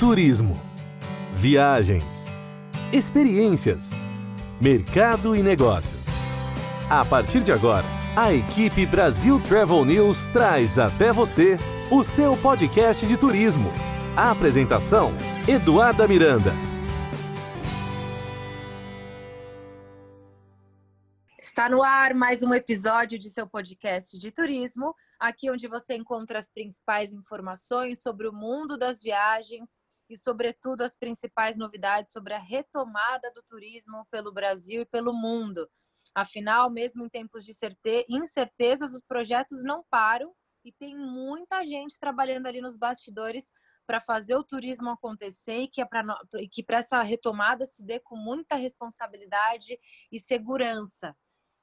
[0.00, 0.54] Turismo,
[1.34, 2.28] viagens,
[2.90, 3.92] experiências,
[4.58, 6.00] mercado e negócios.
[6.88, 7.84] A partir de agora,
[8.16, 11.58] a equipe Brasil Travel News traz até você
[11.92, 13.70] o seu podcast de turismo.
[14.16, 15.12] A apresentação:
[15.46, 16.52] Eduarda Miranda.
[21.38, 26.38] Está no ar mais um episódio de seu podcast de turismo, aqui onde você encontra
[26.38, 29.68] as principais informações sobre o mundo das viagens
[30.10, 35.68] e, sobretudo, as principais novidades sobre a retomada do turismo pelo Brasil e pelo mundo.
[36.14, 37.52] Afinal, mesmo em tempos de
[38.08, 40.34] incertezas, os projetos não param
[40.64, 43.46] e tem muita gente trabalhando ali nos bastidores
[43.86, 48.56] para fazer o turismo acontecer e que, é para essa retomada se dê com muita
[48.56, 49.78] responsabilidade
[50.12, 51.16] e segurança.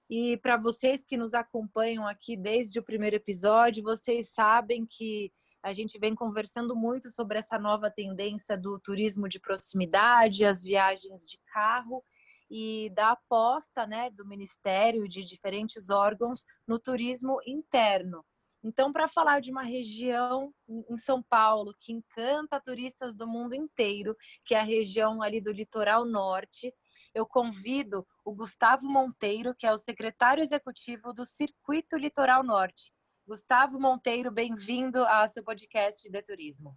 [0.10, 5.32] E para vocês que nos acompanham aqui desde o primeiro episódio, vocês sabem que
[5.64, 11.30] a gente vem conversando muito sobre essa nova tendência do turismo de proximidade, as viagens
[11.30, 12.04] de carro
[12.50, 18.24] e da aposta né, do Ministério de diferentes órgãos no turismo interno.
[18.64, 24.16] Então, para falar de uma região em São Paulo que encanta turistas do mundo inteiro,
[24.44, 26.74] que é a região ali do litoral norte,
[27.14, 32.92] eu convido o Gustavo Monteiro, que é o secretário executivo do Circuito Litoral Norte.
[33.28, 36.74] Gustavo Monteiro, bem-vindo ao seu podcast de turismo.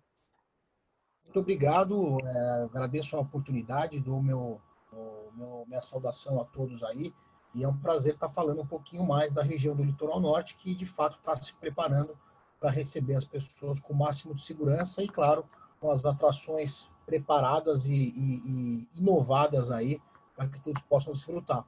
[1.22, 4.60] Muito obrigado, é, agradeço a oportunidade, dou meu,
[5.32, 7.14] meu, minha saudação a todos aí.
[7.54, 10.74] E é um prazer estar falando um pouquinho mais da região do litoral norte, que
[10.74, 12.18] de fato está se preparando
[12.58, 17.86] para receber as pessoas com o máximo de segurança e, claro, com as atrações preparadas
[17.86, 20.02] e, e, e inovadas aí
[20.34, 21.64] para que todos possam desfrutar.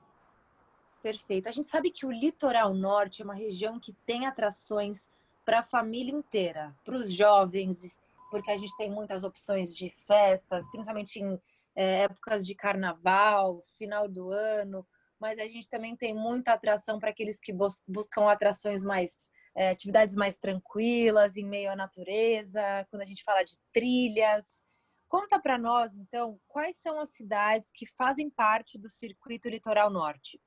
[1.03, 1.49] Perfeito.
[1.49, 5.11] A gente sabe que o litoral norte é uma região que tem atrações
[5.45, 8.01] para a família inteira, para os jovens,
[8.31, 11.41] porque a gente tem muitas opções de festas, principalmente em
[11.75, 14.87] é, épocas de carnaval, final do ano,
[15.19, 19.71] mas a gente também tem muita atração para aqueles que bus buscam atrações mais, é,
[19.71, 24.65] atividades mais tranquilas, em meio à natureza, quando a gente fala de trilhas.
[25.09, 30.41] Conta para nós, então, quais são as cidades que fazem parte do Circuito Litoral Norte?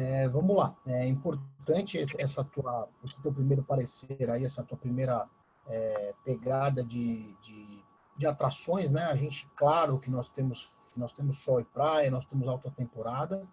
[0.00, 0.74] É, vamos lá.
[0.86, 5.28] É importante essa tua, esse teu primeiro parecer aí, essa tua primeira
[5.68, 7.84] é, pegada de, de,
[8.16, 9.04] de, atrações, né?
[9.04, 13.46] A gente, claro que nós temos nós temos sol e praia, nós temos alta temporada,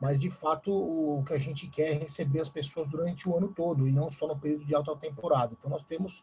[0.00, 3.48] mas de fato o que a gente quer é receber as pessoas durante o ano
[3.48, 5.54] todo e não só no período de alta temporada.
[5.58, 6.22] Então nós temos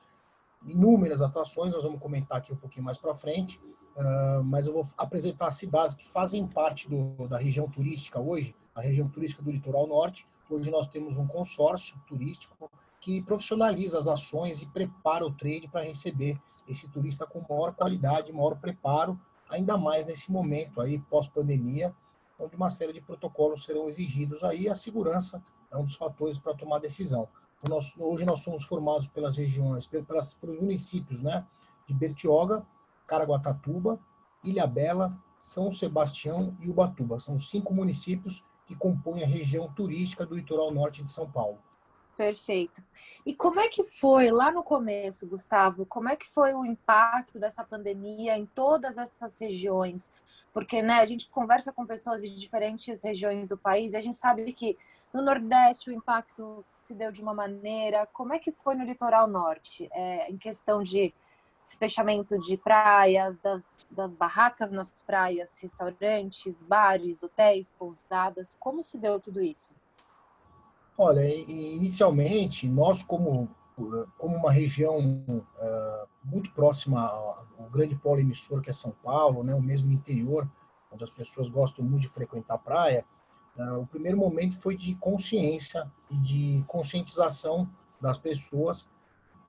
[0.66, 3.60] inúmeras atrações, nós vamos comentar aqui um pouquinho mais para frente,
[3.96, 8.56] uh, mas eu vou apresentar as cidades que fazem parte do, da região turística hoje,
[8.74, 10.28] a região turística do litoral norte.
[10.50, 12.70] Hoje nós temos um consórcio turístico
[13.00, 18.34] que profissionaliza as ações e prepara o trade para receber esse turista com maior qualidade,
[18.34, 19.20] maior preparo
[19.50, 21.94] ainda mais nesse momento aí pós-pandemia,
[22.40, 25.42] onde uma série de protocolos serão exigidos aí, a segurança
[25.72, 27.28] é um dos fatores para tomar decisão.
[27.58, 31.46] Então, nós, hoje nós somos formados pelas regiões, pelas, pelos municípios, né,
[31.86, 32.66] de Bertioga,
[33.08, 34.00] Caraguatatuba,
[34.44, 37.20] Ilhabela, São Sebastião e Ubatuba.
[37.20, 41.60] São cinco municípios que compõem a região turística do litoral norte de São Paulo.
[42.18, 42.82] Perfeito.
[43.26, 45.86] E como é que foi lá no começo, Gustavo?
[45.86, 50.14] Como é que foi o impacto dessa pandemia em todas essas regiões?
[50.54, 54.16] Porque né, a gente conversa com pessoas de diferentes regiões do país e a gente
[54.16, 54.78] sabe que
[55.14, 58.08] no Nordeste o impacto se deu de uma maneira.
[58.14, 59.90] Como é que foi no litoral norte?
[59.92, 61.14] É, em questão de
[61.66, 68.56] fechamento de praias, das, das barracas nas praias, restaurantes, bares, hotéis, pousadas.
[68.60, 69.74] Como se deu tudo isso?
[70.98, 73.50] Olha, inicialmente, nós como,
[74.18, 79.54] como uma região uh, muito próxima ao grande polo emissor que é São Paulo, né,
[79.54, 80.50] o mesmo interior,
[80.92, 83.06] onde as pessoas gostam muito de frequentar a praia,
[83.58, 88.88] uh, o primeiro momento foi de consciência e de conscientização das pessoas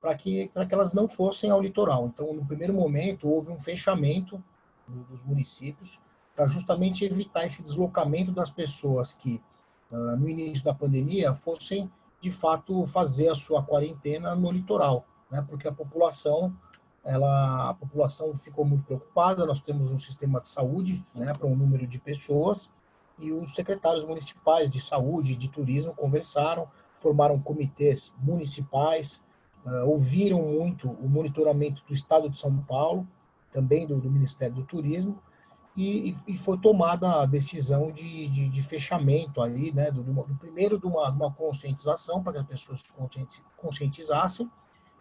[0.00, 2.06] para que, que elas não fossem ao litoral.
[2.06, 4.42] Então, no primeiro momento, houve um fechamento
[4.86, 6.00] dos municípios
[6.34, 9.42] para justamente evitar esse deslocamento das pessoas que
[9.90, 11.90] ah, no início da pandemia, fossem,
[12.20, 15.44] de fato, fazer a sua quarentena no litoral, né?
[15.48, 16.54] porque a população
[17.04, 21.54] ela, a população ficou muito preocupada, nós temos um sistema de saúde né, para um
[21.54, 22.68] número de pessoas,
[23.16, 26.68] e os secretários municipais de saúde e de turismo conversaram,
[26.98, 29.22] formaram comitês municipais,
[29.66, 33.06] uh, ouviram muito o monitoramento do Estado de São Paulo,
[33.52, 35.20] também do, do Ministério do Turismo,
[35.76, 40.78] e, e, foi tomada a decisão de, de, de fechamento aí, né, do, do, primeiro
[40.78, 42.82] de uma, uma conscientização para que as pessoas
[43.58, 44.50] conscientizassem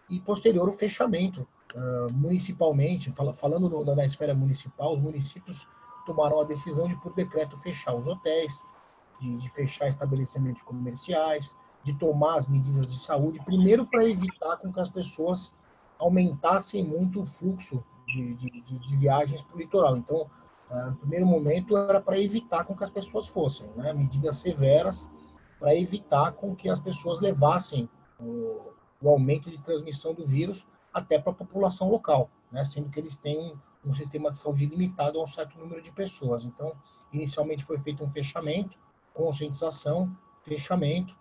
[0.09, 5.65] e posterior o fechamento uh, municipalmente, fal falando no, na esfera municipal, os municípios
[6.05, 8.61] tomaram a decisão de, por decreto, fechar os hotéis,
[9.21, 11.55] de, de fechar estabelecimentos comerciais,
[11.85, 15.53] de tomar as medidas de saúde, primeiro para evitar com que as pessoas
[15.99, 19.95] aumentassem muito o fluxo de, de, de viagens para o litoral.
[19.95, 20.27] Então,
[20.71, 23.93] uh, no primeiro momento, era para evitar com que as pessoas fossem, né?
[23.93, 25.07] medidas severas
[25.59, 27.87] para evitar com que as pessoas levassem
[28.19, 32.63] o, o aumento de transmissão do vírus até para a população local, né?
[32.63, 35.91] sendo que eles têm um, um sistema de saúde limitado a um certo número de
[35.91, 36.43] pessoas.
[36.43, 36.73] Então,
[37.13, 38.75] inicialmente foi feito um fechamento,
[39.13, 40.11] conscientização,
[40.41, 41.15] fechamento,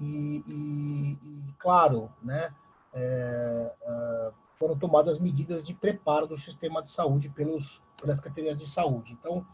[0.00, 2.54] e, e, e claro, né,
[2.92, 8.66] é, é, foram tomadas medidas de preparo do sistema de saúde pelos, pelas secretarias de
[8.66, 9.12] saúde.
[9.12, 9.46] Então,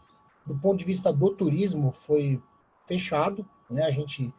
[0.45, 2.41] do ponto de vista do turismo, foi
[2.85, 4.33] fechado, né, a gente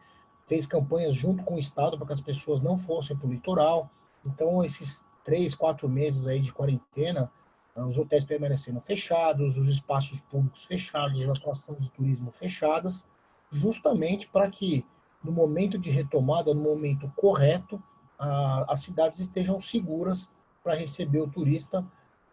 [0.47, 3.89] fez campanhas junto com o Estado para que as pessoas não fossem para o litoral.
[4.25, 7.31] Então, esses três, quatro meses aí de quarentena,
[7.75, 13.05] os hotéis permaneceram fechados, os espaços públicos fechados, as atrações de turismo fechadas,
[13.51, 14.85] justamente para que
[15.23, 17.81] no momento de retomada, no momento correto,
[18.17, 20.29] a, as cidades estejam seguras
[20.63, 21.85] para receber o turista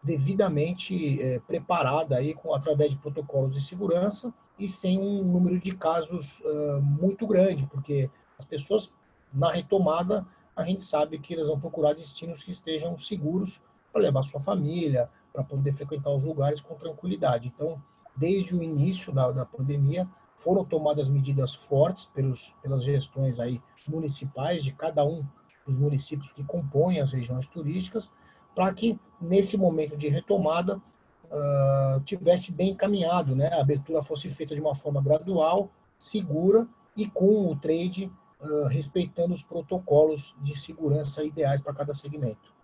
[0.02, 5.74] devidamente é, preparada aí com através de protocolos de segurança e sem um número de
[5.74, 8.90] casos uh, muito grande, porque as pessoas
[9.32, 13.60] na retomada a gente sabe que elas vão procurar destinos que estejam seguros
[13.92, 17.52] para levar sua família, para poder frequentar os lugares com tranquilidade.
[17.54, 17.82] Então,
[18.16, 24.62] desde o início da, da pandemia, foram tomadas medidas fortes pelos, pelas gestões aí municipais
[24.62, 25.24] de cada um
[25.66, 28.10] dos municípios que compõem as regiões turísticas,
[28.54, 33.48] para que nesse momento de retomada uh, tivesse bem encaminhado, né?
[33.48, 36.66] A abertura fosse feita de uma forma gradual, segura
[36.96, 38.10] e com o trade
[38.40, 42.54] uh, respeitando os protocolos de segurança ideais para cada segmento.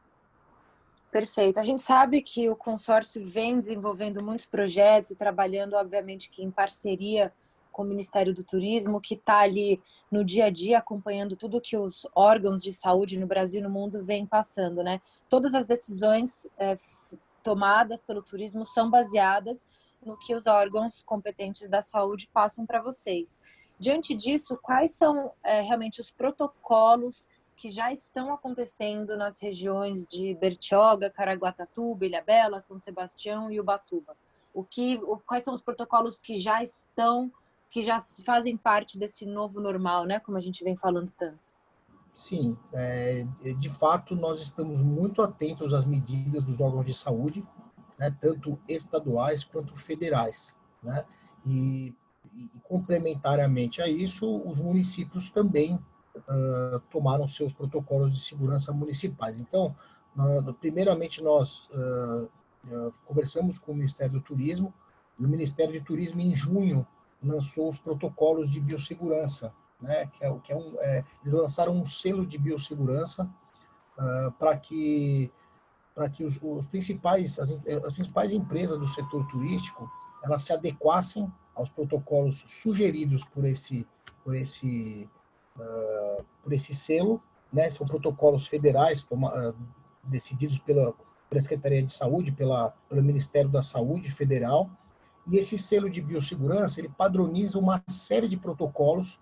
[1.11, 1.61] Perfeito.
[1.61, 6.51] A gente sabe que o consórcio vem desenvolvendo muitos projetos e trabalhando, obviamente, que em
[6.51, 7.31] parceria
[7.73, 9.81] com o Ministério do Turismo, que está ali
[10.11, 13.71] no dia a dia acompanhando tudo que os órgãos de saúde no Brasil e no
[13.71, 15.01] mundo vêm passando, né?
[15.29, 16.77] Todas as decisões é,
[17.43, 19.67] tomadas pelo turismo são baseadas
[20.05, 23.41] no que os órgãos competentes da saúde passam para vocês.
[23.79, 30.35] Diante disso, quais são é, realmente os protocolos que já estão acontecendo nas regiões de
[30.35, 34.17] Bertioga, Caraguatatuba, Ilhabela, São Sebastião e Ubatuba?
[34.55, 37.33] O que, quais são os protocolos que já estão
[37.73, 37.97] que já
[38.27, 40.21] fazem parte desse novo normal, né?
[40.21, 41.49] Como a gente vem falando tanto.
[42.15, 43.25] Sim, é,
[43.59, 47.43] de fato nós estamos muito atentos às medidas dos órgãos de saúde,
[47.99, 51.07] né, tanto estaduais quanto federais, né?
[51.47, 51.95] E,
[52.35, 55.77] e complementariamente a isso, os municípios também
[56.15, 59.41] uh, tomaram seus protocolos de segurança municipais.
[59.41, 59.75] Então,
[60.15, 64.75] nós, primeiramente nós uh, conversamos com o Ministério do Turismo.
[65.19, 66.87] O Ministério de Turismo em junho
[67.23, 70.07] lançou os protocolos de biossegurança, né?
[70.07, 73.29] Que é, que é um, é, eles lançaram um selo de biossegurança
[73.99, 75.31] uh, para que
[75.95, 79.91] para que os, os principais as, as, principais empresas do setor turístico
[80.25, 83.87] elas se adequassem aos protocolos sugeridos por esse
[84.25, 85.09] por esse
[85.59, 87.23] uh, por esse selo,
[87.53, 87.69] né?
[87.69, 89.55] São protocolos federais toma, uh,
[90.05, 90.95] decididos pela,
[91.29, 94.71] pela Secretaria de Saúde, pela pelo Ministério da Saúde Federal
[95.27, 99.21] e esse selo de biossegurança, ele padroniza uma série de protocolos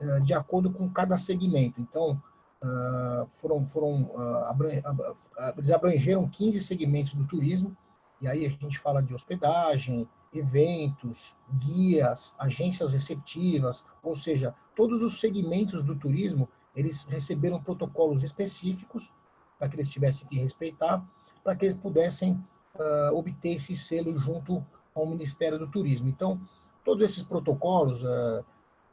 [0.00, 1.80] uh, de acordo com cada segmento.
[1.80, 2.20] Então,
[2.62, 7.76] uh, foram, foram uh, eles abrangeram 15 segmentos do turismo,
[8.20, 15.20] e aí a gente fala de hospedagem, eventos, guias, agências receptivas, ou seja, todos os
[15.20, 19.12] segmentos do turismo, eles receberam protocolos específicos
[19.58, 21.04] para que eles tivessem que respeitar,
[21.42, 22.32] para que eles pudessem
[22.74, 24.64] uh, obter esse selo junto
[25.00, 26.08] ao Ministério do Turismo.
[26.08, 26.40] Então,
[26.86, 28.44] todos esses protocolos, uh,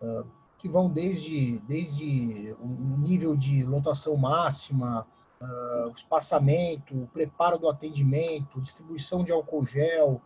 [0.02, 0.26] uh,
[0.58, 5.06] que vão desde, desde um nível de lotação máxima,
[5.40, 10.22] uh, o espaçamento, o preparo do atendimento, distribuição de álcool gel,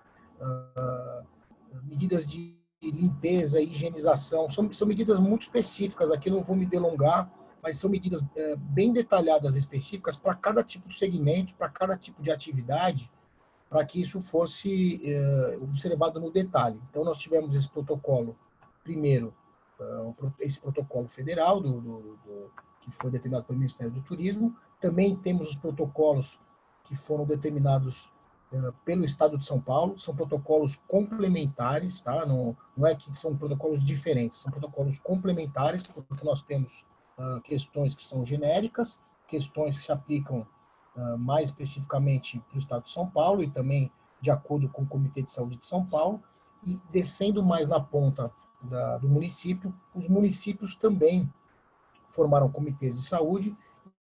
[1.84, 7.30] medidas de limpeza e higienização, são, são medidas muito específicas, aqui não vou me delongar,
[7.62, 8.24] mas são medidas
[8.60, 13.10] bem detalhadas, específicas para cada tipo de segmento, para cada tipo de atividade,
[13.70, 16.80] para que isso fosse eh, observado no detalhe.
[16.90, 18.38] Então, nós tivemos esse protocolo,
[18.84, 19.34] primeiro,
[19.80, 24.56] uh, esse protocolo federal, do, do, do, que foi determinado pelo Ministério do Turismo.
[24.80, 26.40] Também temos os protocolos
[26.84, 28.12] que foram determinados
[28.52, 30.00] uh, pelo Estado de São Paulo.
[30.00, 32.26] São protocolos complementares, tá?
[32.26, 36.86] Não, não é que são protocolos diferentes, são protocolos complementares, porque nós temos
[37.18, 40.48] uh, questões que são genéricas, questões que se aplicam
[41.18, 45.22] mais especificamente para o estado de São Paulo e também de acordo com o Comitê
[45.22, 46.22] de Saúde de São Paulo,
[46.64, 51.32] e descendo mais na ponta da, do município, os municípios também
[52.10, 53.56] formaram comitês de saúde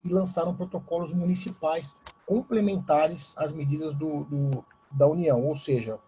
[0.03, 1.95] e lançaram protocolos municipais
[2.25, 5.99] complementares às medidas do, do, da União, ou seja,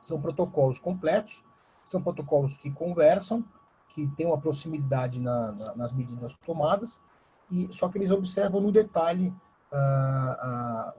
[0.00, 1.44] são protocolos completos,
[1.88, 3.44] são protocolos que conversam,
[3.88, 7.00] que têm uma proximidade na, na, nas medidas tomadas,
[7.50, 9.32] e só que eles observam no detalhe
[9.76, 10.94] a,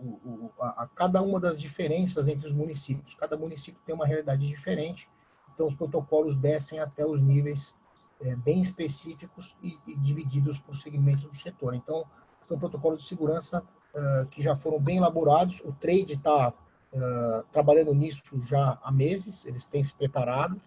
[0.60, 3.15] a, a, cada uma das diferenças entre os municípios.
[3.15, 5.10] Cada município tem uma realidade diferente,
[5.53, 7.75] então os protocolos descem até os níveis
[8.22, 11.74] é, bem específicos e, e, divididos por segmento do setor.
[11.74, 12.05] Então,
[12.41, 13.63] são protocolos de segurança
[13.94, 15.62] uh, que já foram bem elaborados.
[15.62, 20.62] O trade está uh, trabalhando nisso já há meses, eles têm se preparado,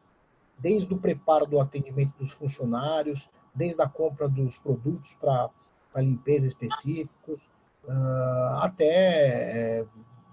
[0.58, 5.50] desde o preparo do atendimento dos funcionários, desde a compra dos produtos para
[5.96, 7.48] limpeza específicos,
[7.85, 9.87] uh, até é,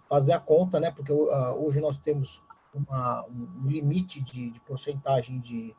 [0.08, 0.92] fazer a conta, né?
[0.92, 1.28] Porque uh,
[1.66, 2.42] hoje nós temos
[2.74, 5.76] uma, um limite de, de porcentagem de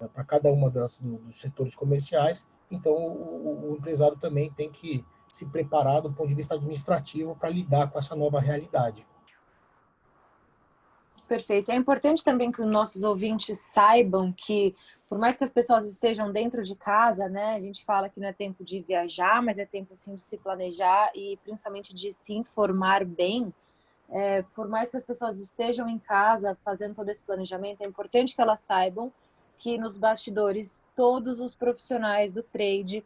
[0.00, 2.46] uh, para cada uma das do, dos setores comerciais.
[2.70, 7.50] Então o, o, empresário também tem que se preparar do ponto de vista administrativo para
[7.50, 9.06] lidar com essa nova realidade.
[11.28, 11.70] Perfeito.
[11.70, 14.74] É importante também que os nossos ouvintes saibam que,
[15.08, 18.28] por mais que as pessoas estejam dentro de casa, né, a gente fala que não
[18.28, 22.34] é tempo de viajar, mas é tempo sim de se planejar e principalmente de se
[22.34, 23.52] informar bem.
[24.10, 28.34] É, por mais que as pessoas estejam em casa fazendo todo esse planejamento, é importante
[28.34, 29.12] que elas saibam
[29.58, 33.04] que nos bastidores todos os profissionais do trade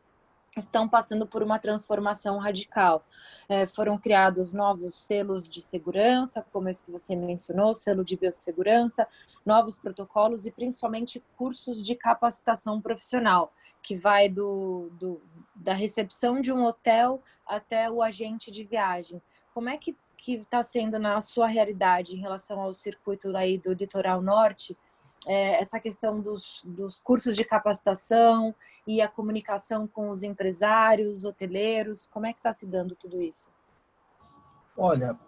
[0.56, 3.04] estão passando por uma transformação radical.
[3.48, 9.06] É, foram criados novos selos de segurança, como esse que você mencionou, selo de biossegurança,
[9.44, 15.20] novos protocolos e principalmente cursos de capacitação profissional, que vai do, do
[15.54, 19.22] da recepção de um hotel até o agente de viagem.
[19.54, 24.22] Como é que está sendo na sua realidade em relação ao circuito aí do litoral
[24.22, 24.76] norte?
[25.26, 28.54] É, essa questão dos, dos cursos de capacitação
[28.86, 33.50] e a comunicação com os empresários, hoteleiros, como é que está se dando tudo isso?
[34.76, 35.18] Olha,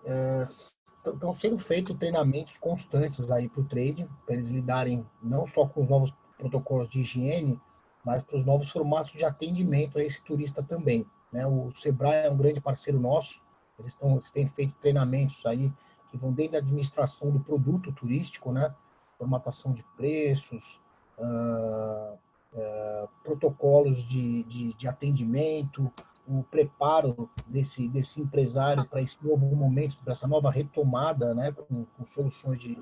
[1.05, 5.67] estão é, sendo feitos treinamentos constantes aí para o trade, para eles lidarem não só
[5.67, 7.61] com os novos protocolos de higiene,
[8.05, 11.07] mas para os novos formatos de atendimento a esse turista também.
[11.33, 11.47] Né?
[11.47, 13.43] O Sebrae é um grande parceiro nosso,
[13.79, 15.73] eles, estão, eles têm feito treinamentos aí
[16.09, 18.73] que vão desde a administração do produto turístico, né?
[19.19, 20.81] Formatação de preços,
[21.19, 22.15] uh,
[22.53, 25.93] uh, protocolos de, de, de, atendimento,
[26.27, 31.85] o preparo desse, desse empresário para esse novo momento, para essa nova retomada, né, com,
[31.85, 32.79] com soluções de,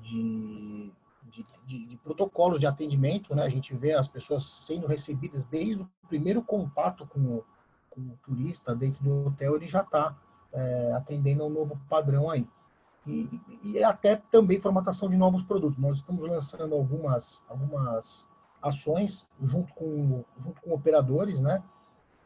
[0.00, 0.92] de,
[1.66, 3.34] de, protocolos de atendimento.
[3.34, 7.44] Né, a gente vê as pessoas sendo recebidas desde o primeiro contato com o,
[7.90, 10.16] com o turista dentro do hotel, ele já está
[10.52, 12.48] é, atendendo a um novo padrão aí
[13.06, 15.78] e, e até também formatação de novos produtos.
[15.78, 18.26] Nós estamos lançando algumas, algumas
[18.60, 21.62] ações junto com, junto com operadores, né?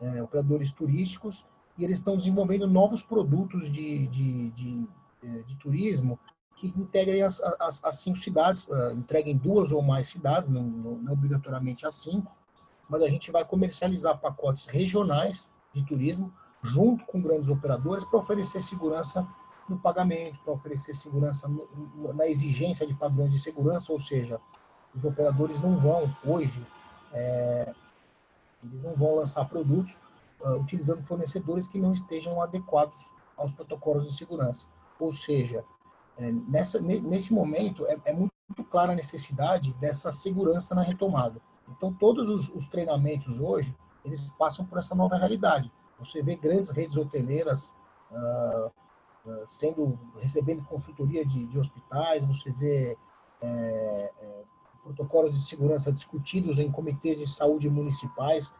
[0.00, 1.44] É, operadores turísticos,
[1.76, 4.88] e eles estão desenvolvendo novos produtos de, de, de,
[5.22, 6.18] é, de turismo
[6.56, 10.96] que integrem as, as, as cinco cidades, uh, entreguem duas ou mais cidades, não, não,
[10.96, 12.34] não obrigatoriamente as cinco,
[12.88, 16.32] mas a gente vai comercializar pacotes regionais de turismo
[16.62, 19.26] junto com grandes operadores para oferecer segurança
[19.70, 21.48] no pagamento, para oferecer segurança
[22.14, 24.40] na exigência de padrões de segurança, ou seja,
[24.94, 26.66] os operadores não vão, hoje,
[27.12, 27.72] é,
[28.64, 30.00] eles não vão lançar produtos
[30.40, 34.66] uh, utilizando fornecedores que não estejam adequados aos protocolos de segurança.
[34.98, 35.64] Ou seja,
[36.18, 38.30] é, nessa, nesse momento, é, é, muito
[38.70, 41.40] clara a necessidade dessa segurança na retomada.
[41.68, 43.74] Então, todos os, os treinamentos hoje,
[44.04, 45.72] eles passam por essa nova realidade.
[45.98, 47.72] Você vê grandes redes hoteleiras
[48.10, 48.70] uh,
[49.46, 52.96] sendo recebendo consultoria de, de hospitais, você vê
[53.40, 54.42] é, é,
[54.82, 58.54] protocolos de segurança discutidos em comitês de saúde municipais,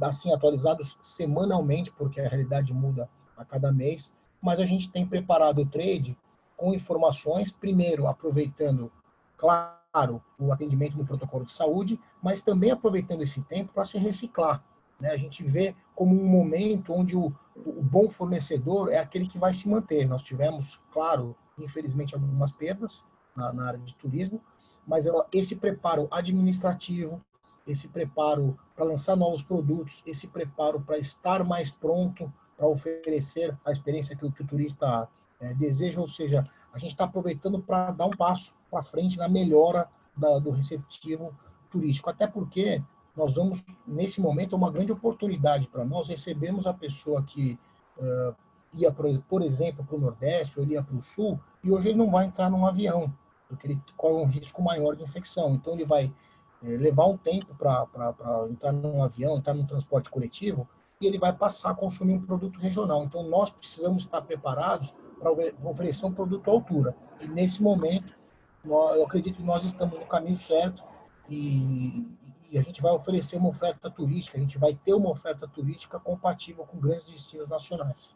[0.00, 4.12] assim atualizados semanalmente, porque a realidade muda a cada mês.
[4.40, 6.16] Mas a gente tem preparado o trade
[6.56, 8.90] com informações, primeiro aproveitando,
[9.36, 14.62] claro, o atendimento no protocolo de saúde, mas também aproveitando esse tempo para se reciclar.
[15.00, 15.10] Né?
[15.10, 17.32] A gente vê como um momento onde o,
[17.64, 20.06] o bom fornecedor é aquele que vai se manter.
[20.06, 24.40] Nós tivemos, claro, infelizmente, algumas perdas na, na área de turismo,
[24.86, 27.20] mas esse preparo administrativo,
[27.66, 33.72] esse preparo para lançar novos produtos, esse preparo para estar mais pronto para oferecer a
[33.72, 35.08] experiência que o, que o turista
[35.40, 39.28] é, deseja, ou seja, a gente está aproveitando para dar um passo para frente na
[39.28, 41.34] melhora da, do receptivo
[41.70, 42.82] turístico, até porque
[43.16, 47.58] nós vamos, nesse momento, é uma grande oportunidade para nós, recebemos a pessoa que
[47.98, 48.34] uh,
[48.72, 51.98] ia, por exemplo, para o Nordeste ou ele ia para o Sul, e hoje ele
[51.98, 53.12] não vai entrar num avião,
[53.48, 55.54] porque ele corre um risco maior de infecção.
[55.54, 56.12] Então, ele vai
[56.62, 57.86] é, levar um tempo para
[58.50, 60.68] entrar num avião, entrar num transporte coletivo,
[61.00, 63.04] e ele vai passar a consumir um produto regional.
[63.04, 65.30] Então, nós precisamos estar preparados para
[65.64, 66.94] oferecer um produto à altura.
[67.20, 68.14] E, nesse momento,
[68.64, 70.82] eu acredito que nós estamos no caminho certo
[71.28, 72.04] e,
[72.50, 75.98] e a gente vai oferecer uma oferta turística, a gente vai ter uma oferta turística
[75.98, 78.14] compatível com grandes destinos nacionais.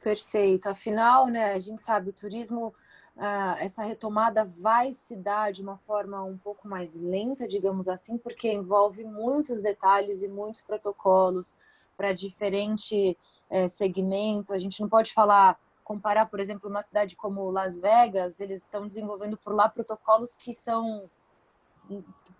[0.00, 0.68] Perfeito.
[0.68, 2.74] Afinal, né, a gente sabe, o turismo,
[3.16, 8.18] ah, essa retomada vai se dar de uma forma um pouco mais lenta, digamos assim,
[8.18, 11.56] porque envolve muitos detalhes e muitos protocolos
[11.96, 13.16] para diferente
[13.48, 14.52] é, segmento.
[14.52, 18.86] A gente não pode falar, comparar, por exemplo, uma cidade como Las Vegas, eles estão
[18.86, 21.08] desenvolvendo por lá protocolos que são,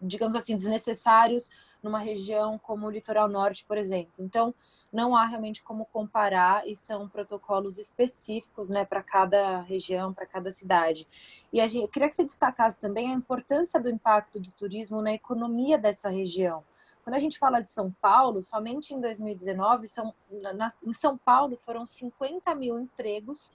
[0.01, 1.49] digamos assim, desnecessários
[1.83, 4.13] numa região como o litoral norte, por exemplo.
[4.19, 4.55] Então,
[4.93, 10.51] não há realmente como comparar e são protocolos específicos né, para cada região, para cada
[10.51, 11.09] cidade.
[11.51, 15.01] E a gente, eu queria que você destacasse também a importância do impacto do turismo
[15.01, 16.63] na economia dessa região.
[17.03, 21.57] Quando a gente fala de São Paulo, somente em 2019, são, na, em São Paulo
[21.57, 23.51] foram 50 mil empregos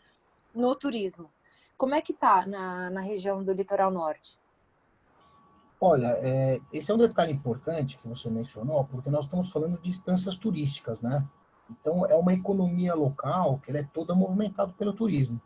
[0.53, 1.31] no turismo.
[1.77, 4.39] Como é que está na, na região do litoral norte?
[5.79, 9.89] Olha, é, esse é um detalhe importante que você mencionou, porque nós estamos falando de
[9.89, 11.23] instâncias turísticas, né?
[11.69, 15.39] Então, é uma economia local que ela é toda movimentada pelo turismo.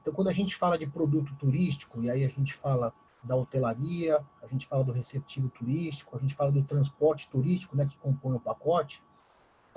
[0.00, 4.20] Então, quando a gente fala de produto turístico, e aí a gente fala da hotelaria,
[4.42, 8.34] a gente fala do receptivo turístico, a gente fala do transporte turístico, né, que compõe
[8.34, 9.02] o pacote,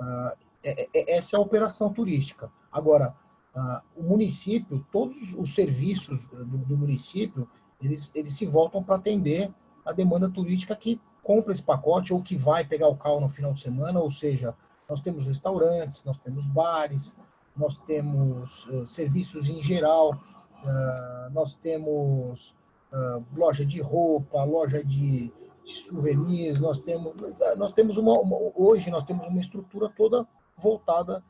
[0.00, 2.50] uh, é, é, essa é a operação turística.
[2.70, 3.16] Agora,
[3.54, 7.48] uh, o município, todos os serviços do, do município,
[7.80, 9.52] eles, eles se voltam para atender
[9.86, 13.52] a demanda turística que compra esse pacote ou que vai pegar o carro no final
[13.52, 14.54] de semana, ou seja,
[14.88, 17.16] nós temos restaurantes, nós temos bares,
[17.56, 22.54] nós temos uh, serviços em geral, uh, nós temos
[22.92, 25.32] uh, loja de roupa, loja de,
[25.64, 27.14] de, souvenirs, nós temos,
[27.56, 31.22] nós temos uma, uma, hoje nós temos uma estrutura toda voltada,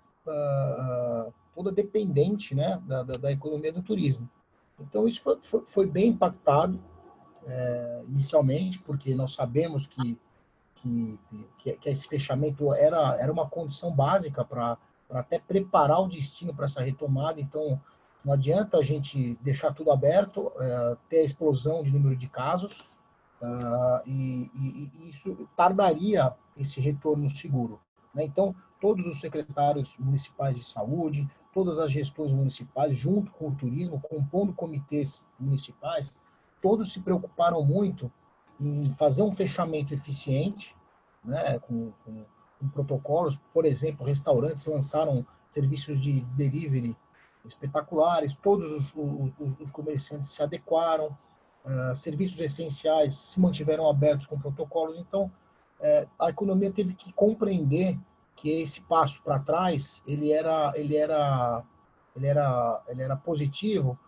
[1.55, 4.29] toda dependente né, da, da, da, economia do turismo.
[4.79, 6.79] Então isso foi, foi, foi bem impactado,
[7.47, 10.19] é, inicialmente, porque nós sabemos que,
[10.75, 11.19] que,
[11.59, 14.77] que, que, esse fechamento era, era uma condição básica para
[15.11, 17.41] até preparar o destino para essa retomada.
[17.41, 17.81] Então,
[18.25, 22.81] não adianta a gente deixar tudo aberto, é, ter a explosão de número de casos,
[23.41, 27.81] uh, e, e, e, isso tardaria esse retorno seguro.
[28.15, 28.25] Né?
[28.25, 34.01] Então, todos os secretários municipais de saúde, todas as gestões municipais, junto com o turismo,
[34.01, 36.19] compondo comitês municipais,
[36.61, 38.11] todos se preocuparam muito
[38.59, 40.75] em fazer um fechamento eficiente,
[41.25, 42.25] né, com, com,
[42.59, 43.39] com protocolos.
[43.53, 46.97] Por exemplo, restaurantes lançaram serviços de delivery
[47.45, 51.17] espetaculares, todos os, os, os comerciantes se adequaram,
[51.65, 54.99] uh, serviços essenciais se mantiveram abertos com protocolos.
[54.99, 55.31] Então,
[55.81, 57.99] uh, a economia teve que compreender
[58.35, 61.65] que esse passo para trás ele era ele era
[62.15, 63.99] ele era ele era positivo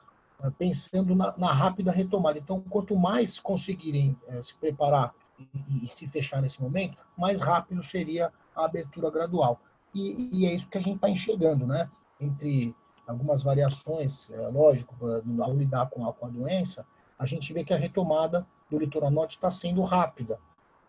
[0.57, 2.39] pensando na, na, rápida retomada.
[2.39, 7.83] Então, quanto mais conseguirem é, se preparar e, e, se fechar nesse momento, mais rápido
[7.83, 9.61] seria a abertura gradual.
[9.95, 11.91] E, e é isso que a gente está enxergando, né?
[12.21, 12.75] Entre
[13.07, 14.95] algumas variações, é, lógico,
[15.41, 16.87] ao lidar com a, com a doença,
[17.19, 20.39] a gente vê que a retomada do litoral norte está sendo rápida.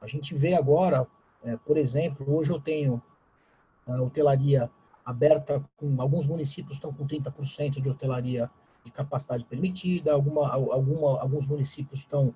[0.01, 1.07] A gente vê agora,
[1.43, 3.01] é, por exemplo, hoje eu tenho
[3.87, 4.69] a hotelaria
[5.03, 8.49] aberta com alguns municípios estão com 30% de hotelaria
[8.89, 12.33] de capacidade permitida, alguma, alguma, alguns municípios estão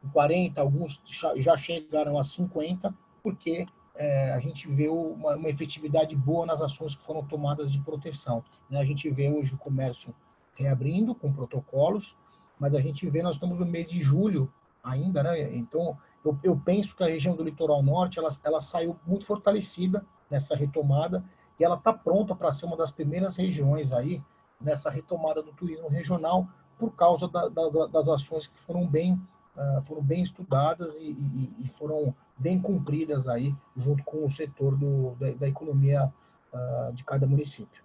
[0.00, 1.00] com 40, alguns
[1.36, 6.94] já chegaram a 50, porque é, a gente vê uma, uma, efetividade boa nas ações
[6.94, 8.44] que foram tomadas de proteção.
[8.68, 8.78] Né?
[8.78, 10.14] A gente vê hoje o comércio
[10.54, 12.16] reabrindo com protocolos,
[12.58, 15.56] mas a gente vê, nós estamos no mês de julho ainda, né?
[15.56, 20.04] Então, eu, eu penso que a região do litoral norte, ela, ela saiu muito fortalecida
[20.30, 21.24] nessa retomada
[21.58, 24.22] e ela está pronta para ser uma das primeiras regiões aí
[24.64, 26.48] nessa retomada do turismo regional
[26.78, 29.14] por causa da, da, das ações que foram bem
[29.56, 34.76] uh, foram bem estudadas e, e, e, foram bem cumpridas aí junto com o setor
[34.76, 36.12] do, da, da economia
[36.52, 37.82] uh, de cada município.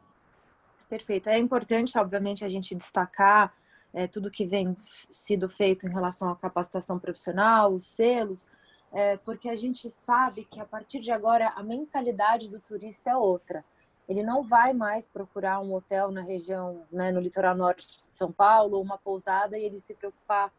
[0.88, 1.30] Perfeito.
[1.30, 3.54] É importante, obviamente, a gente destacar
[3.94, 4.76] é, tudo que vem
[5.10, 8.48] sido feito em relação à capacitação profissional, os selos,
[8.92, 13.16] é, porque a gente sabe que a partir de agora a mentalidade do turista é
[13.16, 13.64] outra
[14.10, 18.32] ele não vai mais procurar um hotel na região, né, no litoral norte de São
[18.32, 20.52] Paulo, uma pousada e ele se preocupar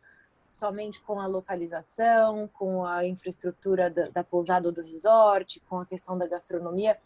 [0.49, 5.87] somente com a localização, com a infraestrutura da, da pousada ou do resort, com a
[5.87, 6.97] questão da gastronomia.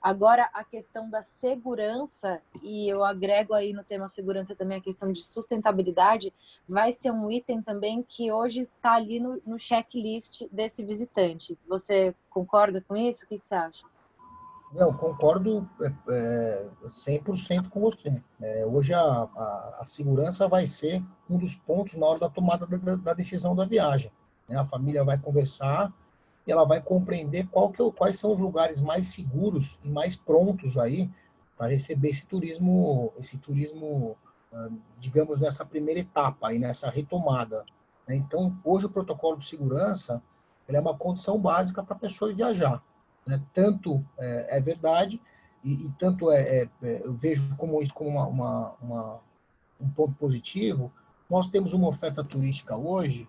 [0.00, 5.10] Agora, a questão da segurança, e eu agrego aí no tema segurança também a questão
[5.10, 6.32] de sustentabilidade,
[6.68, 11.58] vai ser um item também que hoje está ali no, no checklist desse visitante.
[11.66, 13.24] Você concorda com isso?
[13.24, 13.84] O que, que você acha?
[14.72, 18.22] Não, concordo é, é, 100% com você.
[18.40, 22.66] É, hoje a, a, a, segurança vai ser um dos pontos na hora da tomada
[22.66, 24.12] da, da decisão da viagem.
[24.48, 24.58] Né?
[24.58, 25.92] A família vai conversar
[26.46, 31.10] e ela vai compreender é, quais são os lugares mais seguros e mais prontos aí
[31.56, 34.16] para receber esse turismo, esse turismo,
[34.52, 37.64] ah, digamos, nessa primeira etapa aí, nessa retomada.
[38.06, 38.16] Né?
[38.16, 40.22] Então, hoje o protocolo de segurança
[40.68, 42.82] é uma condição básica para a pessoa viajar.
[43.28, 43.40] Né?
[43.52, 45.20] Tanto é, é verdade,
[45.62, 49.20] e, e tanto é, é, é, eu vejo como isso como uma, uma, uma,
[49.78, 50.90] um ponto positivo,
[51.28, 53.28] nós temos uma oferta turística hoje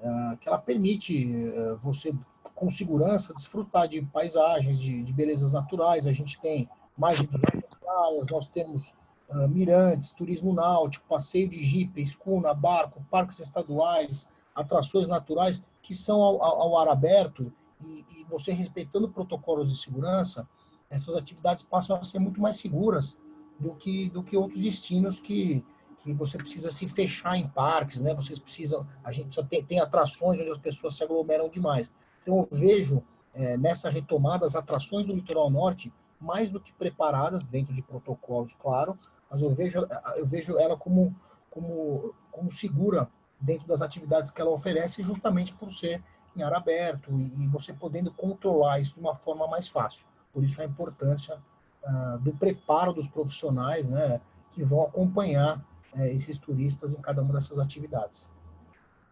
[0.00, 2.14] uh, que ela permite uh, você,
[2.54, 6.06] com segurança, desfrutar de paisagens, de, de, belezas naturais.
[6.06, 8.92] A gente tem mais de 200 praias, nós temos
[9.30, 16.22] uh, mirantes, turismo náutico, passeio de jipe, escuna, barco, parques estaduais, atrações naturais que são
[16.22, 20.48] ao, ao ar aberto e, e você respeitando protocolos de segurança,
[20.90, 23.16] essas atividades passam a ser muito mais seguras
[23.58, 25.64] do que, do que outros destinos que,
[25.98, 28.14] que você precisa se fechar em parques, né?
[28.14, 31.92] Vocês precisam, a gente só tem, tem atrações onde as pessoas se aglomeram demais.
[32.22, 33.02] Então eu vejo
[33.34, 38.52] é, nessa retomada as atrações do litoral norte mais do que preparadas dentro de protocolos,
[38.58, 38.98] claro,
[39.30, 39.86] mas eu vejo
[40.16, 41.14] eu vejo ela como
[41.50, 43.08] como como segura
[43.40, 46.02] dentro das atividades que ela oferece, justamente por ser
[46.42, 50.04] ar aberto e, e você podendo controlar isso de uma forma mais fácil.
[50.32, 51.38] Por isso a importância
[51.84, 54.20] uh, do preparo dos profissionais, né,
[54.50, 55.58] que vão acompanhar
[55.94, 58.30] uh, esses turistas em cada uma dessas atividades.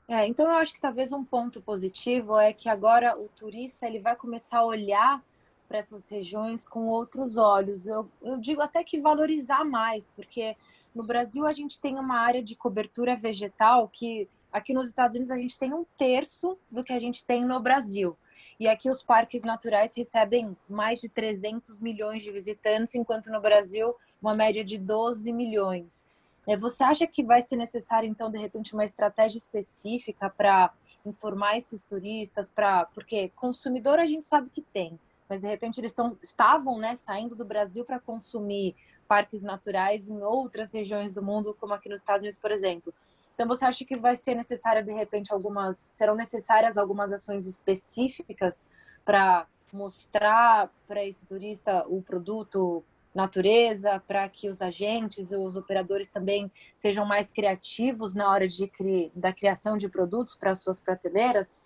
[0.08, 3.98] É, então eu acho que talvez um ponto positivo é que agora o turista ele
[3.98, 5.20] vai começar a olhar
[5.66, 7.86] para essas regiões com outros olhos.
[7.86, 10.56] Eu, eu digo até que valorizar mais, porque
[10.94, 15.30] no Brasil a gente tem uma área de cobertura vegetal que Aqui nos Estados Unidos
[15.30, 18.16] a gente tem um terço do que a gente tem no Brasil.
[18.58, 23.94] E aqui os parques naturais recebem mais de 300 milhões de visitantes, enquanto no Brasil
[24.18, 26.08] uma média de 12 milhões.
[26.48, 30.72] É, você acha que vai ser necessário, então, de repente, uma estratégia específica para
[31.04, 32.48] informar esses turistas?
[32.48, 32.86] Pra...
[32.94, 37.36] Porque consumidor a gente sabe que tem, mas de repente eles tão, estavam né, saindo
[37.36, 38.74] do Brasil para consumir
[39.06, 42.94] parques naturais em outras regiões do mundo, como aqui nos Estados Unidos, por exemplo.
[43.36, 45.76] Então, você acha que vai ser necessária, de repente, algumas.
[45.76, 48.66] Serão necessárias algumas ações específicas
[49.04, 52.82] para mostrar para esse turista o produto
[53.14, 59.12] natureza, para que os agentes, os operadores também sejam mais criativos na hora de cri...
[59.14, 61.62] da criação de produtos para as suas prateleiras?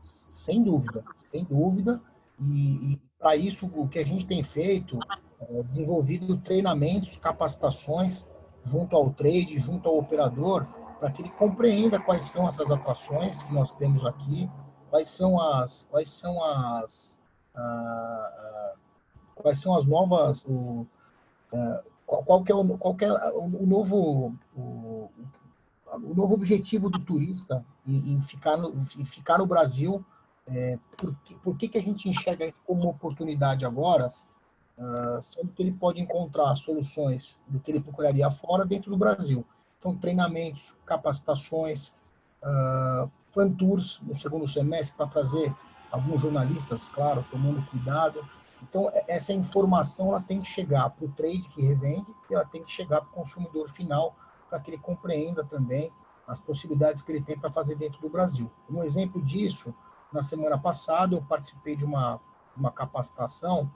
[0.00, 2.00] Sem dúvida, sem dúvida.
[2.40, 4.98] E, e para isso, o que a gente tem feito
[5.40, 8.24] é desenvolvido treinamentos, capacitações
[8.64, 10.66] junto ao trade, junto ao operador,
[10.98, 14.50] para que ele compreenda quais são essas atrações que nós temos aqui,
[14.90, 17.16] quais são as, quais são as,
[17.54, 18.74] ah, ah,
[19.34, 20.86] quais são as novas, o,
[21.52, 25.10] ah, qual, qual, é o, qual é o, novo, o,
[25.92, 30.04] o, novo objetivo do turista em, em, ficar, no, em ficar no Brasil,
[30.46, 34.10] é, por, que, por que, que a gente enxerga isso como oportunidade agora,
[34.78, 39.44] uh, sendo que ele pode encontrar soluções do que ele procuraria fora dentro do Brasil.
[39.78, 41.94] Então, treinamentos, capacitações,
[42.42, 45.54] uh, fan tours no segundo semestre para trazer
[45.90, 48.28] alguns jornalistas, claro, tomando cuidado.
[48.62, 52.62] Então, essa informação ela tem que chegar para o trade que revende e ela tem
[52.62, 54.16] que chegar para o consumidor final
[54.50, 55.92] para que ele compreenda também
[56.26, 58.50] as possibilidades que ele tem para fazer dentro do Brasil.
[58.68, 59.72] Um exemplo disso,
[60.12, 62.20] na semana passada, eu participei de uma,
[62.56, 63.70] uma capacitação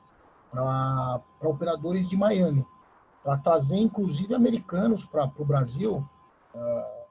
[0.51, 2.67] para operadores de Miami
[3.23, 6.09] para trazer inclusive americanos para o Brasil.
[6.55, 7.03] Uh,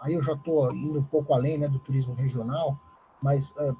[0.00, 2.78] aí eu já estou indo um pouco além né, do turismo regional,
[3.22, 3.76] mas uh,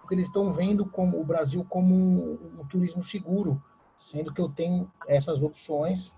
[0.00, 3.62] porque eles estão vendo como o Brasil como um, um, turismo seguro,
[3.96, 6.14] sendo que eu tenho essas opções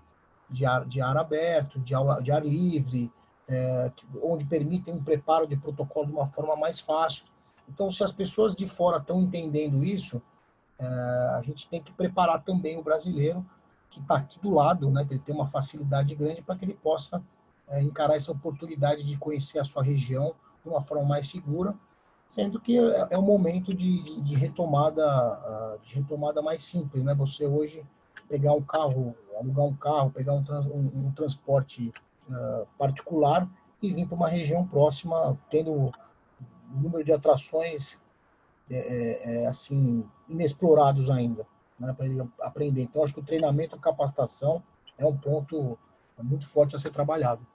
[0.49, 3.11] de ar, de ar aberto, de ar, de ar livre,
[3.47, 3.91] é,
[4.23, 7.25] onde permitem um preparo de protocolo de uma forma mais fácil.
[7.69, 10.21] Então, se as pessoas de fora estão entendendo isso,
[10.77, 13.45] é, a gente tem que preparar também o brasileiro
[13.89, 16.73] que está aqui do lado, né, que ele tem uma facilidade grande para que ele
[16.75, 17.23] possa
[17.67, 21.75] é, encarar essa oportunidade de conhecer a sua região de uma forma mais segura,
[22.27, 27.03] sendo que é, é um momento de, de, de retomada uh, de retomada mais simples,
[27.03, 27.13] né?
[27.15, 27.85] Você hoje
[28.27, 31.93] pegar um carro, alugar um carro, pegar um, trans, um, um transporte
[32.29, 33.47] uh, particular
[33.81, 35.91] e vir para uma região próxima, tendo um
[36.81, 37.99] número de atrações
[38.69, 41.45] é, é, é assim inexplorados ainda.
[41.79, 42.81] Né, para ele aprender.
[42.81, 44.63] Então, acho que o treinamento, a capacitação
[44.97, 45.77] é um ponto
[46.21, 47.45] muito forte a ser trabalhado.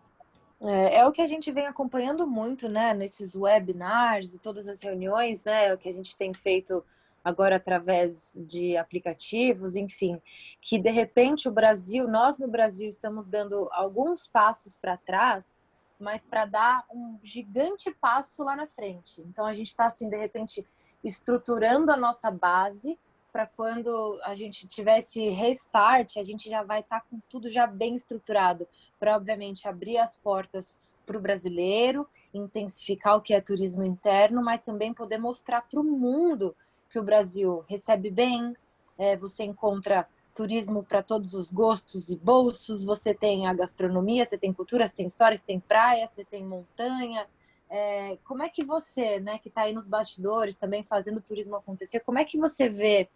[0.62, 4.82] É, é, o que a gente vem acompanhando muito, né, nesses webinars e todas as
[4.82, 6.84] reuniões, né, o que a gente tem feito
[7.24, 10.20] agora através de aplicativos, enfim,
[10.60, 15.58] que de repente o Brasil, nós no Brasil estamos dando alguns passos para trás,
[15.98, 19.20] mas para dar um gigante passo lá na frente.
[19.22, 20.66] Então a gente está assim, de repente,
[21.04, 22.98] estruturando a nossa base
[23.32, 27.66] para quando a gente tivesse restart, a gente já vai estar tá com tudo já
[27.66, 28.66] bem estruturado
[28.98, 34.60] para obviamente abrir as portas para o brasileiro, intensificar o que é turismo interno, mas
[34.60, 36.54] também poder mostrar para o mundo
[36.90, 38.54] que o Brasil recebe bem,
[38.98, 44.38] é, você encontra turismo para todos os gostos e bolsos, você tem a gastronomia, você
[44.38, 47.26] tem cultura, você tem história, você tem praia, você tem montanha.
[47.68, 52.00] É, como é que você, né, que está aí nos bastidores também fazendo turismo acontecer,
[52.00, 53.08] como é que você vê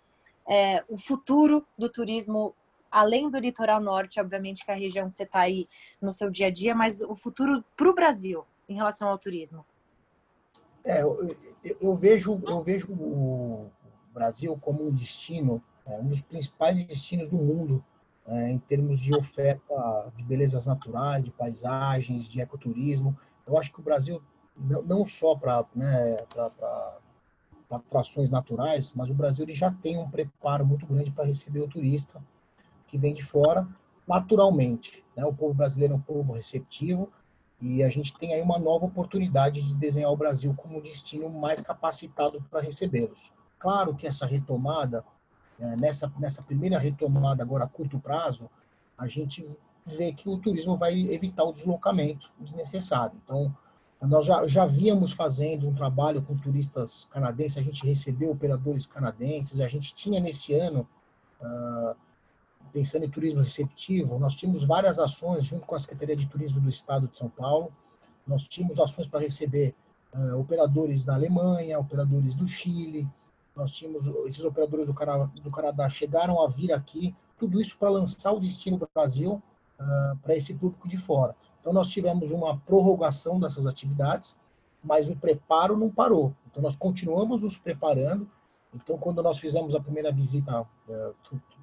[0.48, 2.54] é, o futuro do turismo
[2.94, 5.66] além do litoral norte, obviamente que é a região que você está aí
[6.00, 9.64] no seu dia a dia, mas o futuro para o Brasil em relação ao turismo?
[10.84, 11.18] É, eu,
[11.80, 13.68] eu, vejo, eu vejo o
[14.12, 17.84] Brasil como um destino, é, um dos principais destinos do mundo
[18.26, 23.18] é, em termos de oferta de belezas naturais, de paisagens, de ecoturismo.
[23.46, 24.22] Eu acho que o Brasil,
[24.56, 26.24] não, só para né,
[27.74, 31.68] atrações naturais, mas o Brasil ele já tem um preparo muito grande para receber o
[31.68, 32.22] turista
[32.86, 33.66] que vem de fora,
[34.06, 35.04] naturalmente.
[35.16, 35.24] Né?
[35.24, 37.10] O povo brasileiro é um povo receptivo,
[37.60, 41.30] e a gente tem aí uma nova oportunidade de desenhar o Brasil como um destino
[41.30, 43.32] mais capacitado para recebê-los.
[43.58, 45.04] Claro que essa retomada,
[45.58, 48.50] é, nessa, nessa primeira retomada agora a curto prazo,
[48.98, 49.46] a gente
[49.86, 53.18] vê que o turismo vai evitar o deslocamento desnecessário.
[53.24, 53.56] Então,
[54.06, 59.60] nós já, já víamos fazendo um trabalho com turistas canadenses, a gente recebeu operadores canadenses,
[59.60, 60.86] a gente tinha nesse ano
[61.40, 61.96] uh,
[62.72, 66.68] pensando em turismo receptivo, nós tínhamos várias ações junto com a Secretaria de Turismo do
[66.68, 67.72] Estado de São Paulo.
[68.26, 69.74] Nós tínhamos ações para receber
[70.12, 73.08] uh, operadores da Alemanha, operadores do Chile.
[73.54, 77.14] Nós tínhamos esses operadores do, Canadá, chegaram a vir aqui.
[77.38, 79.40] Tudo isso para lançar o destino Brasil
[79.78, 81.36] uh, para esse público de fora.
[81.64, 84.36] Então nós tivemos uma prorrogação dessas atividades,
[84.82, 86.34] mas o preparo não parou.
[86.46, 88.28] Então nós continuamos nos preparando.
[88.74, 91.14] Então quando nós fizemos a primeira visita uh,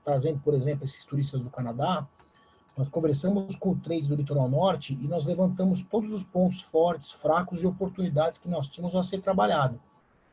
[0.03, 2.07] trazendo, por exemplo, esses turistas do Canadá,
[2.75, 7.11] nós conversamos com o trade do litoral norte e nós levantamos todos os pontos fortes,
[7.11, 9.79] fracos e oportunidades que nós tínhamos a ser trabalhado.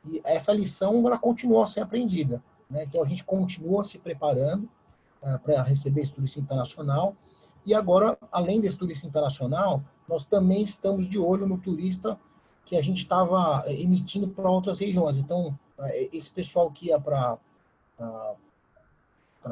[0.02, 2.84] E essa lição ela continua a ser aprendida, né?
[2.84, 4.66] Então a gente continua se preparando
[5.22, 7.14] uh, para receber esse turista internacional
[7.68, 12.18] e agora, além desse turista internacional, nós também estamos de olho no turista
[12.64, 15.18] que a gente estava eh, emitindo para outras regiões.
[15.18, 17.36] Então, eh, esse pessoal que ia para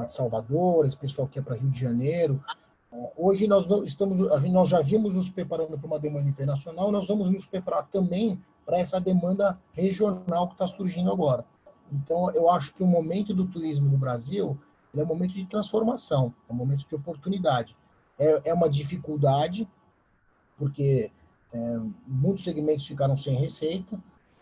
[0.08, 2.42] Salvador, esse pessoal que é para Rio de Janeiro.
[2.90, 4.18] É, hoje nós estamos,
[4.50, 8.78] nós já vimos nos preparando para uma demanda internacional, nós vamos nos preparar também para
[8.78, 11.44] essa demanda regional que está surgindo agora.
[11.92, 14.58] Então, eu acho que o momento do turismo no Brasil
[14.96, 17.76] é um momento de transformação, é um momento de oportunidade.
[18.18, 19.68] É, é uma dificuldade,
[20.56, 21.10] porque
[21.52, 23.98] é, muitos segmentos ficaram sem receita,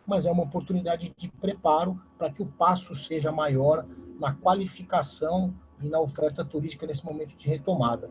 [0.07, 3.87] mas é uma oportunidade de preparo para que o passo seja maior
[4.19, 8.11] na qualificação e na oferta turística nesse momento de retomada.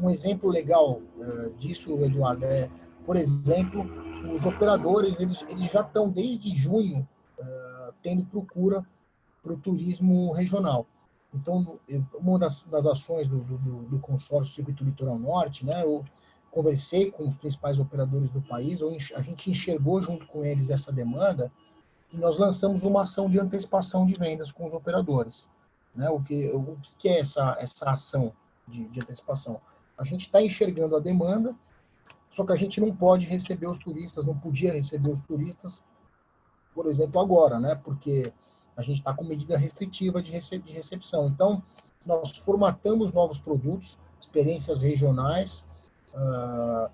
[0.00, 2.70] Um exemplo legal uh, disso, Eduardo, é,
[3.04, 3.84] por exemplo,
[4.34, 7.06] os operadores eles, eles já estão desde junho
[7.38, 8.84] uh, tendo procura
[9.42, 10.86] para o turismo regional.
[11.34, 11.78] Então,
[12.14, 16.04] uma das, das ações do, do, do, consórcio Circuito Litoral Norte, né, eu
[16.50, 18.80] conversei com os principais operadores do país,
[19.14, 21.50] a gente enxergou junto com eles essa demanda
[22.12, 25.48] e nós lançamos uma ação de antecipação de vendas com os operadores.
[25.94, 26.10] Né?
[26.10, 28.34] O, que, o que é essa, essa ação
[28.68, 29.60] de, de antecipação?
[29.96, 31.56] A gente está enxergando a demanda,
[32.30, 35.82] só que a gente não pode receber os turistas, não podia receber os turistas,
[36.74, 37.74] por exemplo, agora, né?
[37.74, 38.30] porque
[38.76, 41.28] a gente está com medida restritiva de, recep de recepção.
[41.28, 41.62] Então,
[42.04, 45.64] nós formatamos novos produtos, experiências regionais,
[46.14, 46.90] uh,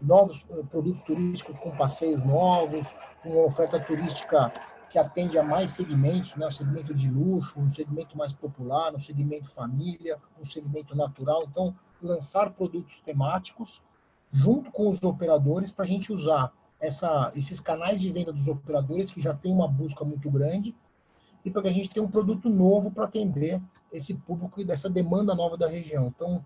[0.00, 2.84] novos uh, produtos turísticos com passeios novos,
[3.24, 4.52] uma oferta turística
[4.90, 6.50] que atende a mais segmentos, né?
[6.50, 11.44] segmento de luxo, um segmento mais popular, um segmento família, um segmento natural.
[11.48, 13.80] Então, lançar produtos temáticos
[14.32, 19.12] junto com os operadores para a gente usar essa, esses canais de venda dos operadores
[19.12, 20.74] que já tem uma busca muito grande
[21.44, 23.60] e para que a gente tenha um produto novo para atender
[23.92, 26.06] esse público e dessa demanda nova da região.
[26.06, 26.44] Então,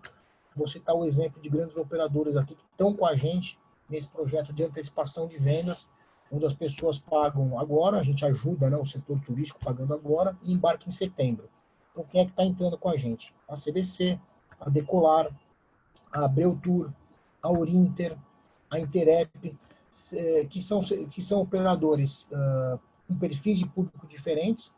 [0.55, 4.53] vou citar o exemplo de grandes operadores aqui que estão com a gente nesse projeto
[4.53, 5.87] de antecipação de vendas
[6.31, 10.53] onde as pessoas pagam agora, a gente ajuda né, o setor turístico pagando agora e
[10.53, 11.49] embarca em setembro.
[11.91, 13.33] Então, quem é que está entrando com a gente?
[13.47, 14.19] A CVC,
[14.59, 15.29] a Decolar,
[16.11, 16.91] a Abreu Tour,
[17.41, 18.17] a Urinter,
[18.69, 19.55] a Interep,
[20.13, 24.73] eh, que são, que são operadores uh, com perfis de público diferentes,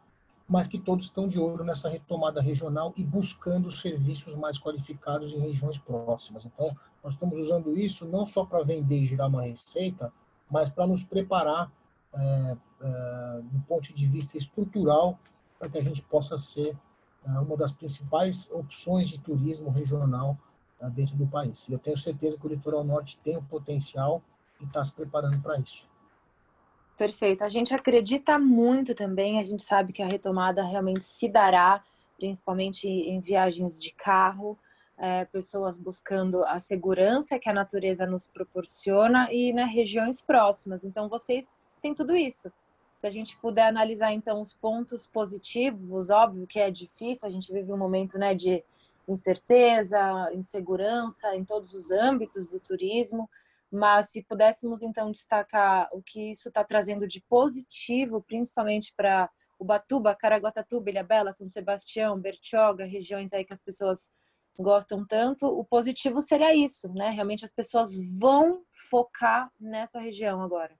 [0.48, 5.40] mas que todos estão de olho nessa retomada regional e buscando serviços mais qualificados em
[5.40, 6.46] regiões próximas.
[6.46, 10.12] Então, nós estamos usando isso não só para vender e gerar uma receita,
[10.50, 11.70] mas para nos preparar
[12.14, 15.20] é, é, do ponto de vista estrutural
[15.60, 16.78] para que a gente possa ser
[17.26, 20.38] é, uma das principais opções de turismo regional
[20.80, 21.68] é, dentro do país.
[21.68, 24.22] E eu tenho certeza que o litoral norte tem o potencial
[24.62, 25.88] e está se preparando para isso.
[26.98, 27.44] Perfeito.
[27.44, 31.84] A gente acredita muito também, a gente sabe que a retomada realmente se dará,
[32.18, 34.58] principalmente em viagens de carro,
[34.98, 40.84] é, pessoas buscando a segurança que a natureza nos proporciona e né, regiões próximas.
[40.84, 42.52] Então, vocês têm tudo isso.
[42.98, 47.54] Se a gente puder analisar, então, os pontos positivos, óbvio que é difícil, a gente
[47.54, 48.64] vive um momento né, de
[49.08, 50.00] incerteza,
[50.34, 53.30] insegurança em todos os âmbitos do turismo,
[53.72, 60.16] mas se pudéssemos então destacar o que isso está trazendo de positivo, principalmente para Ubatuba,
[60.16, 64.12] Caraguatatuba, Ilhabela, São Sebastião, Bertioga, regiões aí que as pessoas
[64.58, 67.12] gostam tanto, o positivo seria isso, né?
[67.12, 70.76] Realmente as pessoas vão focar nessa região agora.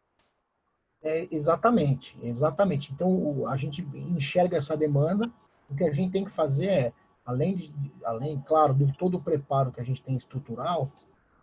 [1.04, 2.92] É, exatamente, exatamente.
[2.92, 5.32] Então a gente enxerga essa demanda.
[5.70, 7.72] O que a gente tem que fazer é, além de,
[8.04, 10.92] além, claro, de todo o preparo que a gente tem estrutural,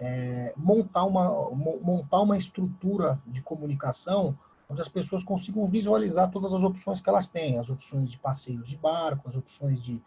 [0.00, 4.36] é, montar, uma, montar uma estrutura de comunicação
[4.68, 8.66] onde as pessoas consigam visualizar todas as opções que elas têm, as opções de passeios
[8.66, 10.02] de barco, as opções de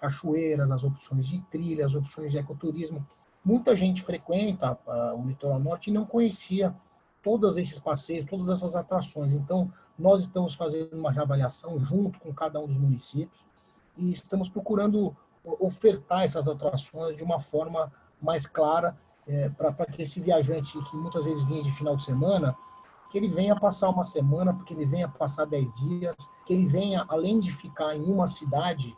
[0.00, 3.06] cachoeiras, as opções de trilha, as opções de ecoturismo.
[3.44, 6.74] Muita gente frequenta uh, o litoral norte e não conhecia
[7.22, 9.32] todos esses passeios, todas essas atrações.
[9.32, 13.46] Então, nós estamos fazendo uma avaliação junto com cada um dos municípios
[13.96, 20.20] e estamos procurando ofertar essas atrações de uma forma mais clara é, para que esse
[20.20, 22.56] viajante que muitas vezes vinha de final de semana,
[23.10, 26.14] que ele venha passar uma semana, porque ele venha passar dez dias,
[26.46, 28.96] que ele venha, além de ficar em uma cidade,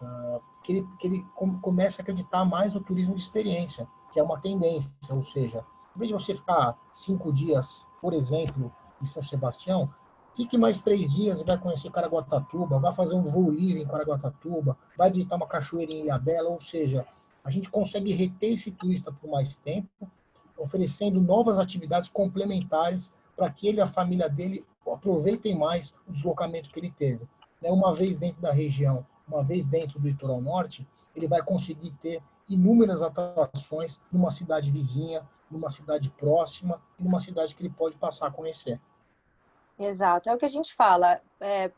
[0.00, 1.26] uh, que ele, que ele
[1.60, 5.98] comece a acreditar mais no turismo de experiência, que é uma tendência, ou seja, em
[5.98, 9.88] vez de você ficar cinco dias, por exemplo, em São Sebastião,
[10.34, 15.10] fique mais três dias vai conhecer Caraguatatuba, vai fazer um voo livre em Caraguatatuba, vai
[15.10, 17.06] visitar uma cachoeira em Ilhabela, ou seja,
[17.44, 20.10] a gente consegue reter esse turista por mais tempo,
[20.56, 26.70] oferecendo novas atividades complementares para que ele e a família dele aproveitem mais o deslocamento
[26.70, 27.26] que ele teve.
[27.60, 31.92] Né, uma vez dentro da região, uma vez dentro do litoral norte, ele vai conseguir
[32.02, 38.28] ter inúmeras atrações numa cidade vizinha, numa cidade próxima numa cidade que ele pode passar
[38.28, 38.80] a conhecer.
[39.78, 41.20] Exato, é o que a gente fala.
[41.40, 41.70] É,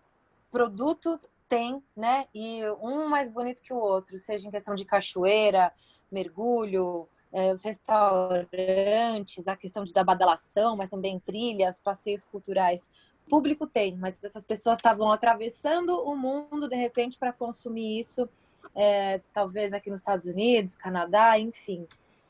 [0.51, 2.27] produto tem, né?
[2.35, 5.73] E um mais bonito que o outro, seja em questão de cachoeira,
[6.11, 12.91] mergulho, é, os restaurantes, a questão de, da badalação, mas também trilhas, passeios culturais.
[13.29, 18.29] Público tem, mas essas pessoas estavam atravessando o mundo de repente para consumir isso,
[18.75, 21.87] é, talvez aqui nos Estados Unidos, Canadá, enfim.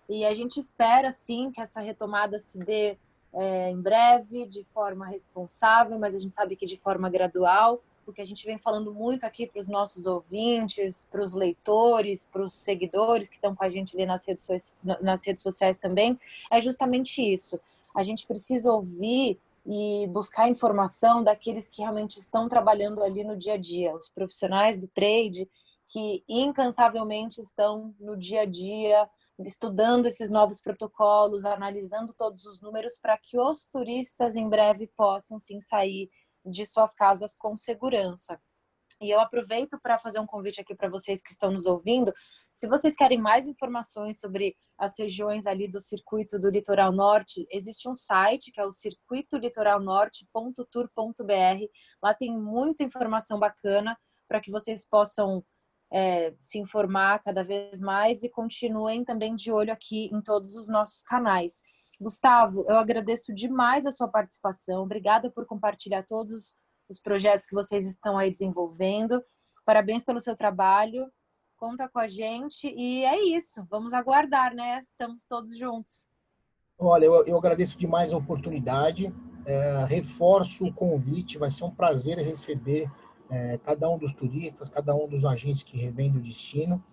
[0.08, 2.96] E a gente espera sim que essa retomada se dê
[3.32, 8.20] é, em breve, de forma responsável, mas a gente sabe que de forma gradual porque
[8.20, 12.52] a gente vem falando muito aqui para os nossos ouvintes, para os leitores, para os
[12.52, 16.18] seguidores que estão com a gente ali nas redes, nas redes sociais também,
[16.50, 17.58] é justamente isso.
[17.94, 23.54] A gente precisa ouvir e buscar informação daqueles que realmente estão trabalhando ali no dia
[23.54, 25.48] a dia, os profissionais do trade
[25.88, 32.96] que incansavelmente estão no dia a dia estudando esses novos protocolos, analisando todos os números
[32.96, 36.08] para que os turistas em breve possam sim sair
[36.44, 38.38] de suas casas com segurança.
[39.00, 42.12] E eu aproveito para fazer um convite aqui para vocês que estão nos ouvindo.
[42.52, 47.88] Se vocês querem mais informações sobre as regiões ali do circuito do Litoral Norte, existe
[47.88, 51.66] um site que é o circuitolitoralnorte.tour.br.
[52.02, 53.98] Lá tem muita informação bacana
[54.28, 55.44] para que vocês possam
[55.92, 60.68] é, se informar cada vez mais e continuem também de olho aqui em todos os
[60.68, 61.62] nossos canais.
[62.04, 64.82] Gustavo, eu agradeço demais a sua participação.
[64.82, 66.54] Obrigada por compartilhar todos
[66.86, 69.24] os projetos que vocês estão aí desenvolvendo.
[69.64, 71.10] Parabéns pelo seu trabalho.
[71.56, 73.66] Conta com a gente e é isso.
[73.70, 74.82] Vamos aguardar, né?
[74.84, 76.06] Estamos todos juntos.
[76.78, 79.10] Olha, eu, eu agradeço demais a oportunidade.
[79.46, 81.38] É, reforço o convite.
[81.38, 82.86] Vai ser um prazer receber
[83.30, 86.84] é, cada um dos turistas, cada um dos agentes que revendem o destino.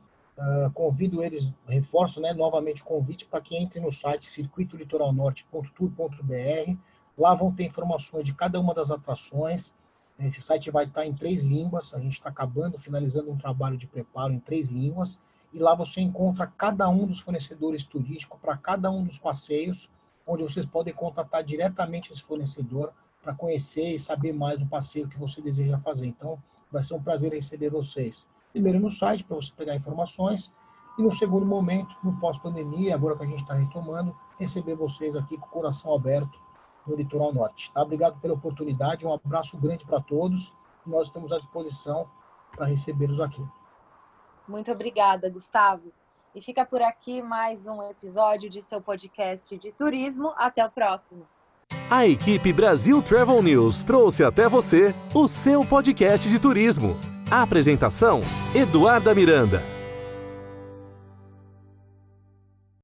[0.42, 6.78] Uh, convido eles, reforço né, novamente o convite para que entre no site circuitolitoralnorte.tour.br.
[7.16, 9.76] Lá vão ter informações de cada uma das atrações,
[10.18, 11.94] Esse site vai estar em três línguas.
[11.94, 15.20] A gente está acabando, finalizando um trabalho de preparo em três línguas.
[15.54, 19.92] E lá você encontra cada um dos fornecedores turísticos para cada um dos passeios,
[20.26, 25.20] onde vocês podem contatar diretamente esse fornecedor para conhecer e saber mais do passeio que
[25.20, 26.08] você deseja fazer.
[26.08, 28.28] Então, vai ser um prazer receber vocês.
[28.52, 30.54] Primeiro no site, para você pegar informações,
[30.98, 35.38] e no segundo momento, no pós-pandemia, agora que a gente está retomando, receber vocês aqui
[35.38, 36.40] com o coração aberto
[36.86, 37.72] no Litoral Norte.
[37.72, 37.82] Tá?
[37.82, 40.54] Obrigado pela oportunidade, um abraço grande para todos.
[40.86, 42.10] Nós estamos à disposição
[42.56, 43.46] para recebê-los aqui.
[44.48, 45.94] Muito obrigada, Gustavo.
[46.34, 50.34] E fica por aqui mais um episódio de seu podcast de turismo.
[50.38, 51.26] Até o próximo.
[51.90, 57.21] A equipe Brasil Travel News trouxe até você o seu podcast de turismo.
[57.32, 58.20] A apresentação:
[58.54, 59.81] Eduarda Miranda.